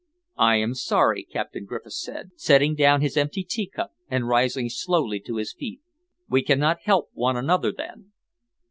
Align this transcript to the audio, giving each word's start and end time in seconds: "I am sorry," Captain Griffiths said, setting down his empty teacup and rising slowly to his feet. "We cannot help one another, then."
"I 0.39 0.55
am 0.55 0.73
sorry," 0.73 1.25
Captain 1.31 1.63
Griffiths 1.63 2.03
said, 2.03 2.31
setting 2.35 2.73
down 2.73 3.01
his 3.01 3.15
empty 3.17 3.43
teacup 3.43 3.91
and 4.09 4.27
rising 4.27 4.67
slowly 4.67 5.19
to 5.19 5.35
his 5.35 5.53
feet. 5.53 5.81
"We 6.27 6.41
cannot 6.41 6.81
help 6.81 7.09
one 7.13 7.37
another, 7.37 7.71
then." 7.71 8.11